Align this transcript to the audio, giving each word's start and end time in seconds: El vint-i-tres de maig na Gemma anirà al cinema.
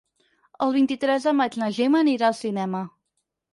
El 0.67 0.73
vint-i-tres 0.77 1.27
de 1.29 1.35
maig 1.43 1.59
na 1.65 1.69
Gemma 1.77 2.03
anirà 2.07 2.33
al 2.33 2.37
cinema. 2.43 2.85